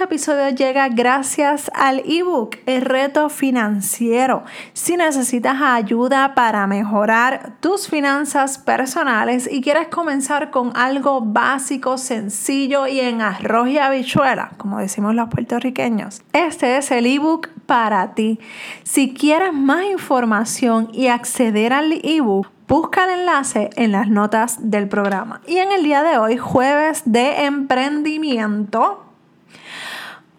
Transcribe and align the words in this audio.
Este 0.00 0.14
episodio 0.14 0.48
llega 0.48 0.88
gracias 0.88 1.70
al 1.74 2.02
ebook 2.06 2.56
El 2.64 2.80
reto 2.80 3.28
financiero. 3.28 4.44
Si 4.72 4.96
necesitas 4.96 5.60
ayuda 5.60 6.34
para 6.34 6.66
mejorar 6.66 7.58
tus 7.60 7.86
finanzas 7.86 8.56
personales 8.56 9.46
y 9.52 9.60
quieres 9.60 9.88
comenzar 9.88 10.50
con 10.50 10.74
algo 10.74 11.20
básico, 11.20 11.98
sencillo 11.98 12.86
y 12.86 12.98
en 12.98 13.20
arroz 13.20 13.68
y 13.68 13.76
habichuela, 13.76 14.52
como 14.56 14.78
decimos 14.78 15.14
los 15.14 15.28
puertorriqueños, 15.28 16.22
este 16.32 16.78
es 16.78 16.90
el 16.92 17.04
ebook 17.04 17.50
para 17.66 18.14
ti. 18.14 18.40
Si 18.84 19.12
quieres 19.12 19.52
más 19.52 19.84
información 19.84 20.88
y 20.94 21.08
acceder 21.08 21.74
al 21.74 22.00
ebook, 22.02 22.48
Busca 22.70 23.04
el 23.04 23.18
enlace 23.18 23.68
en 23.74 23.90
las 23.90 24.06
notas 24.06 24.70
del 24.70 24.86
programa. 24.86 25.40
Y 25.44 25.56
en 25.56 25.72
el 25.72 25.82
día 25.82 26.04
de 26.04 26.18
hoy, 26.18 26.36
jueves 26.36 27.02
de 27.04 27.44
emprendimiento, 27.46 29.09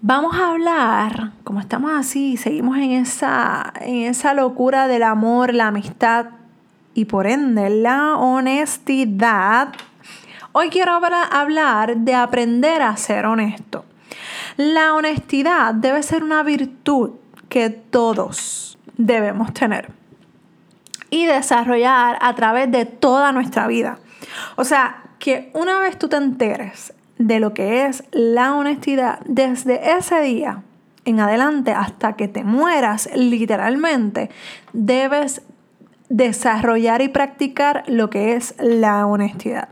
vamos 0.00 0.36
a 0.36 0.50
hablar, 0.50 1.32
como 1.44 1.60
estamos 1.60 1.92
así, 1.92 2.36
seguimos 2.36 2.76
en 2.78 2.92
esa, 2.92 3.72
en 3.80 4.04
esa 4.04 4.34
locura 4.34 4.88
del 4.88 5.02
amor, 5.02 5.54
la 5.54 5.68
amistad 5.68 6.26
y 6.94 7.06
por 7.06 7.26
ende 7.26 7.70
la 7.70 8.16
honestidad. 8.16 9.72
Hoy 10.52 10.70
quiero 10.70 10.92
hablar 10.92 11.96
de 11.96 12.14
aprender 12.14 12.82
a 12.82 12.96
ser 12.96 13.26
honesto. 13.26 13.84
La 14.56 14.94
honestidad 14.94 15.74
debe 15.74 16.02
ser 16.02 16.24
una 16.24 16.42
virtud 16.42 17.12
que 17.48 17.70
todos 17.70 18.78
debemos 18.96 19.52
tener 19.52 19.92
y 21.10 21.26
desarrollar 21.26 22.18
a 22.20 22.34
través 22.34 22.70
de 22.70 22.84
toda 22.84 23.32
nuestra 23.32 23.66
vida. 23.66 23.98
O 24.56 24.64
sea, 24.64 25.02
que 25.18 25.50
una 25.54 25.78
vez 25.78 25.98
tú 25.98 26.08
te 26.08 26.16
enteres 26.16 26.92
de 27.18 27.40
lo 27.40 27.54
que 27.54 27.86
es 27.86 28.04
la 28.12 28.54
honestidad, 28.54 29.20
desde 29.26 29.96
ese 29.96 30.20
día 30.20 30.62
en 31.04 31.20
adelante 31.20 31.72
hasta 31.72 32.14
que 32.14 32.28
te 32.28 32.44
mueras, 32.44 33.08
literalmente, 33.14 34.30
debes 34.72 35.42
desarrollar 36.10 37.02
y 37.02 37.08
practicar 37.08 37.82
lo 37.86 38.08
que 38.10 38.34
es 38.34 38.54
la 38.58 39.06
honestidad. 39.06 39.68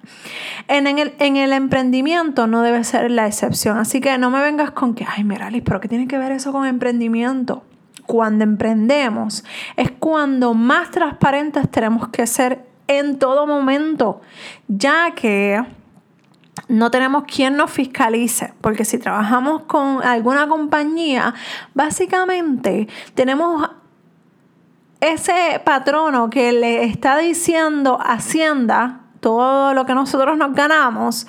En, 0.68 0.86
el, 0.86 1.14
en, 1.18 1.36
el, 1.36 1.52
emprendimiento 1.52 2.46
no 2.46 2.62
debe 2.62 2.84
ser 2.84 3.10
la 3.10 3.26
excepción, 3.26 3.78
así 3.78 4.00
que 4.00 4.16
no 4.18 4.30
me 4.30 4.40
vengas 4.40 4.70
con 4.70 4.94
que, 4.94 5.06
ay, 5.08 5.24
Meralis, 5.24 5.62
pero 5.62 5.80
¿qué 5.80 5.88
tiene 5.88 6.06
que 6.08 6.18
ver 6.18 6.32
eso 6.32 6.52
con 6.52 6.66
emprendimiento? 6.66 7.62
cuando 8.06 8.44
emprendemos 8.44 9.44
es 9.76 9.90
cuando 9.90 10.54
más 10.54 10.90
transparentes 10.90 11.68
tenemos 11.70 12.08
que 12.08 12.26
ser 12.26 12.64
en 12.88 13.18
todo 13.18 13.46
momento, 13.46 14.20
ya 14.68 15.12
que 15.14 15.60
no 16.68 16.90
tenemos 16.90 17.24
quien 17.24 17.56
nos 17.56 17.70
fiscalice, 17.70 18.52
porque 18.60 18.84
si 18.84 18.98
trabajamos 18.98 19.62
con 19.62 20.02
alguna 20.02 20.48
compañía, 20.48 21.34
básicamente 21.74 22.88
tenemos 23.14 23.70
ese 25.00 25.60
patrono 25.64 26.30
que 26.30 26.52
le 26.52 26.84
está 26.84 27.18
diciendo 27.18 27.98
Hacienda 28.02 29.00
todo 29.20 29.74
lo 29.74 29.86
que 29.86 29.94
nosotros 29.94 30.36
nos 30.36 30.54
ganamos 30.54 31.26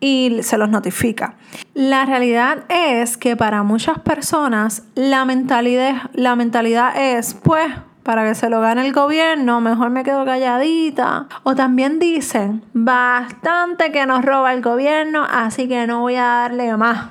y 0.00 0.38
se 0.42 0.58
los 0.58 0.68
notifica. 0.68 1.36
La 1.74 2.04
realidad 2.04 2.64
es 2.68 3.16
que 3.16 3.36
para 3.36 3.62
muchas 3.62 3.98
personas 4.00 4.82
la 4.94 5.24
mentalidad, 5.24 6.10
la 6.12 6.36
mentalidad 6.36 6.96
es, 6.96 7.34
pues, 7.34 7.72
para 8.06 8.24
que 8.24 8.36
se 8.36 8.48
lo 8.48 8.60
gane 8.60 8.86
el 8.86 8.92
gobierno, 8.92 9.60
mejor 9.60 9.90
me 9.90 10.04
quedo 10.04 10.24
calladita. 10.24 11.26
O 11.42 11.56
también 11.56 11.98
dicen, 11.98 12.62
bastante 12.72 13.90
que 13.90 14.06
nos 14.06 14.24
roba 14.24 14.52
el 14.52 14.62
gobierno, 14.62 15.26
así 15.28 15.66
que 15.66 15.88
no 15.88 16.02
voy 16.02 16.14
a 16.14 16.22
darle 16.22 16.76
más. 16.76 17.08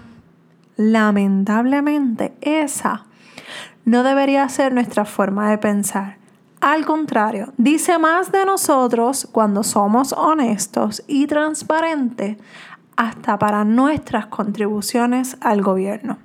Lamentablemente, 0.77 2.33
esa 2.39 3.03
no 3.83 4.03
debería 4.03 4.47
ser 4.47 4.73
nuestra 4.73 5.03
forma 5.03 5.49
de 5.49 5.57
pensar. 5.57 6.15
Al 6.61 6.85
contrario, 6.85 7.51
dice 7.57 7.97
más 7.97 8.31
de 8.31 8.45
nosotros 8.45 9.27
cuando 9.29 9.63
somos 9.63 10.13
honestos 10.13 11.03
y 11.07 11.27
transparentes 11.27 12.37
hasta 12.95 13.37
para 13.37 13.65
nuestras 13.65 14.27
contribuciones 14.27 15.35
al 15.41 15.61
gobierno. 15.61 16.19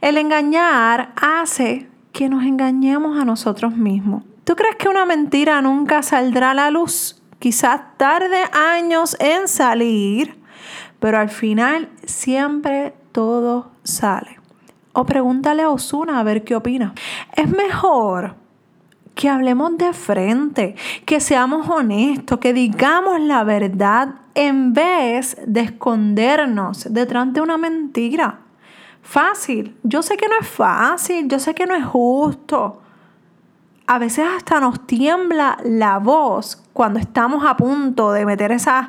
El 0.00 0.16
engañar 0.16 1.12
hace 1.20 1.90
que 2.20 2.28
nos 2.28 2.44
engañemos 2.44 3.18
a 3.18 3.24
nosotros 3.24 3.74
mismos. 3.74 4.24
¿Tú 4.44 4.54
crees 4.54 4.76
que 4.76 4.90
una 4.90 5.06
mentira 5.06 5.62
nunca 5.62 6.02
saldrá 6.02 6.50
a 6.50 6.54
la 6.54 6.70
luz? 6.70 7.22
Quizás 7.38 7.80
tarde 7.96 8.36
años 8.52 9.16
en 9.20 9.48
salir, 9.48 10.38
pero 10.98 11.16
al 11.16 11.30
final 11.30 11.88
siempre 12.04 12.92
todo 13.12 13.70
sale. 13.84 14.38
O 14.92 15.06
pregúntale 15.06 15.62
a 15.62 15.70
Osuna 15.70 16.20
a 16.20 16.22
ver 16.22 16.44
qué 16.44 16.54
opina. 16.54 16.92
Es 17.34 17.48
mejor 17.48 18.34
que 19.14 19.30
hablemos 19.30 19.78
de 19.78 19.94
frente, 19.94 20.74
que 21.06 21.20
seamos 21.20 21.70
honestos, 21.70 22.38
que 22.38 22.52
digamos 22.52 23.18
la 23.18 23.44
verdad 23.44 24.16
en 24.34 24.74
vez 24.74 25.38
de 25.46 25.60
escondernos 25.60 26.86
detrás 26.92 27.32
de 27.32 27.40
una 27.40 27.56
mentira. 27.56 28.40
Fácil. 29.02 29.76
Yo 29.82 30.02
sé 30.02 30.16
que 30.16 30.28
no 30.28 30.34
es 30.40 30.48
fácil, 30.48 31.28
yo 31.28 31.38
sé 31.38 31.54
que 31.54 31.66
no 31.66 31.74
es 31.74 31.84
justo. 31.84 32.80
A 33.86 33.98
veces 33.98 34.24
hasta 34.36 34.60
nos 34.60 34.86
tiembla 34.86 35.58
la 35.64 35.98
voz 35.98 36.62
cuando 36.72 37.00
estamos 37.00 37.44
a 37.44 37.56
punto 37.56 38.12
de 38.12 38.24
meter 38.24 38.52
esas 38.52 38.88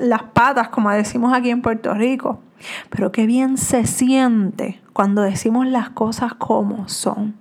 las 0.00 0.22
patas, 0.22 0.68
como 0.68 0.90
decimos 0.90 1.32
aquí 1.32 1.50
en 1.50 1.62
Puerto 1.62 1.94
Rico. 1.94 2.40
Pero 2.90 3.10
qué 3.10 3.26
bien 3.26 3.56
se 3.56 3.86
siente 3.86 4.80
cuando 4.92 5.22
decimos 5.22 5.66
las 5.66 5.90
cosas 5.90 6.34
como 6.34 6.88
son. 6.88 7.34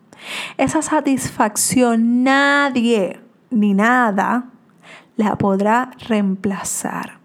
Esa 0.58 0.81
satisfacción 0.81 2.24
nadie 2.24 3.20
ni 3.52 3.74
nada 3.74 4.46
la 5.16 5.36
podrá 5.36 5.92
reemplazar. 6.08 7.20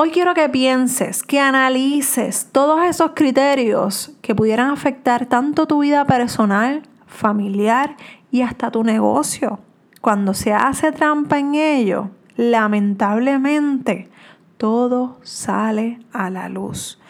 Hoy 0.00 0.12
quiero 0.12 0.32
que 0.32 0.48
pienses, 0.48 1.24
que 1.24 1.40
analices 1.40 2.50
todos 2.52 2.84
esos 2.84 3.10
criterios 3.16 4.12
que 4.22 4.32
pudieran 4.32 4.70
afectar 4.70 5.26
tanto 5.26 5.66
tu 5.66 5.80
vida 5.80 6.04
personal, 6.04 6.84
familiar 7.08 7.96
y 8.30 8.42
hasta 8.42 8.70
tu 8.70 8.84
negocio. 8.84 9.58
Cuando 10.00 10.34
se 10.34 10.52
hace 10.52 10.92
trampa 10.92 11.40
en 11.40 11.56
ello, 11.56 12.10
lamentablemente, 12.36 14.08
todo 14.56 15.18
sale 15.24 15.98
a 16.12 16.30
la 16.30 16.48
luz. 16.48 17.00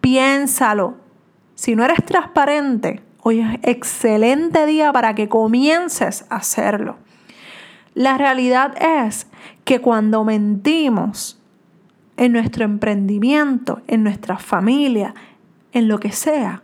Piénsalo. 0.00 0.94
Si 1.54 1.76
no 1.76 1.84
eres 1.84 2.02
transparente, 2.02 3.02
Hoy 3.24 3.40
es 3.40 3.58
excelente 3.62 4.64
día 4.64 4.90
para 4.90 5.14
que 5.14 5.28
comiences 5.28 6.24
a 6.30 6.36
hacerlo. 6.36 6.96
La 7.94 8.16
realidad 8.16 8.74
es 8.82 9.28
que 9.64 9.80
cuando 9.80 10.24
mentimos 10.24 11.41
en 12.16 12.32
nuestro 12.32 12.64
emprendimiento, 12.64 13.80
en 13.86 14.02
nuestra 14.02 14.38
familia, 14.38 15.14
en 15.72 15.88
lo 15.88 15.98
que 15.98 16.12
sea, 16.12 16.62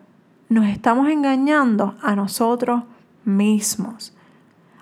nos 0.48 0.66
estamos 0.66 1.08
engañando 1.08 1.96
a 2.02 2.14
nosotros 2.14 2.82
mismos. 3.24 4.14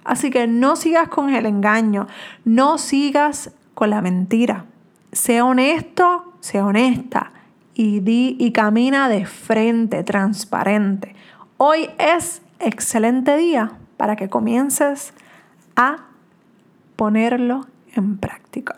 Así 0.04 0.30
que 0.30 0.46
no 0.46 0.76
sigas 0.76 1.08
con 1.08 1.30
el 1.30 1.46
engaño, 1.46 2.06
no 2.44 2.78
sigas 2.78 3.52
con 3.74 3.90
la 3.90 4.00
mentira. 4.02 4.66
Sea 5.12 5.44
honesto, 5.44 6.32
sea 6.40 6.64
honesta 6.64 7.32
y 7.74 8.00
di 8.00 8.36
y 8.38 8.52
camina 8.52 9.08
de 9.08 9.26
frente, 9.26 10.04
transparente. 10.04 11.16
Hoy 11.56 11.90
es 11.98 12.42
excelente 12.60 13.36
día 13.36 13.72
para 13.96 14.14
que 14.14 14.28
comiences 14.28 15.12
a 15.74 16.06
ponerlo 16.96 17.66
en 17.94 18.18
práctica. 18.18 18.76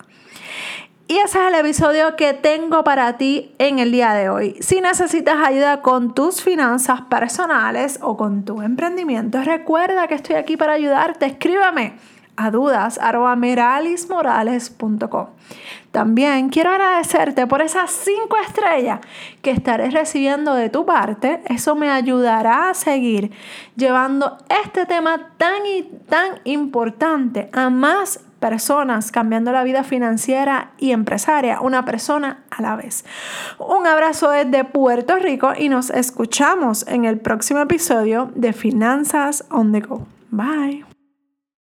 Y 1.11 1.17
ese 1.17 1.39
es 1.39 1.49
el 1.49 1.55
episodio 1.55 2.17
que 2.17 2.35
tengo 2.35 2.85
para 2.85 3.17
ti 3.17 3.55
en 3.57 3.79
el 3.79 3.91
día 3.93 4.13
de 4.13 4.29
hoy. 4.29 4.57
Si 4.61 4.83
necesitas 4.83 5.39
ayuda 5.43 5.81
con 5.81 6.13
tus 6.13 6.43
finanzas 6.43 7.01
personales 7.01 7.99
o 8.03 8.19
con 8.19 8.45
tu 8.45 8.61
emprendimiento, 8.61 9.43
recuerda 9.43 10.07
que 10.07 10.17
estoy 10.17 10.37
aquí 10.37 10.59
para 10.59 10.75
ayudarte. 10.75 11.25
Escríbeme 11.25 11.95
a 12.39 12.53
dudas 12.53 13.01
También 15.91 16.49
quiero 16.51 16.71
agradecerte 16.71 17.47
por 17.49 17.63
esas 17.63 17.91
cinco 17.91 18.37
estrellas 18.47 19.01
que 19.43 19.51
estaré 19.51 19.91
recibiendo 19.91 20.55
de 20.55 20.71
tu 20.71 20.87
parte. 20.87 21.43
Eso 21.47 21.75
me 21.75 21.91
ayudará 21.91 22.71
a 22.71 22.75
seguir 22.75 23.33
llevando 23.75 24.39
este 24.63 24.87
tema 24.87 25.33
tan 25.37 25.67
y 25.67 25.83
tan 26.09 26.41
importante 26.45 27.51
a 27.53 27.71
más 27.71 28.21
personas 28.39 29.11
cambiando 29.11 29.51
la 29.51 29.65
vida 29.65 29.83
financiera 29.83 30.71
y 30.79 30.93
empresaria, 30.93 31.61
una 31.61 31.85
persona 31.85 32.45
a 32.51 32.63
la 32.63 32.77
vez. 32.77 33.05
Un 33.59 33.85
abrazo 33.89 34.31
desde 34.31 34.63
Puerto 34.63 35.17
Rico 35.17 35.55
y 35.59 35.69
nos 35.69 35.91
escuchamos 35.91 36.87
en 36.87 37.05
el 37.05 37.19
próximo 37.19 37.59
episodio 37.61 38.31
de 38.37 38.53
Finanzas 38.53 39.45
on 39.51 39.73
the 39.73 39.81
Go. 39.81 40.07
Bye. 40.31 40.98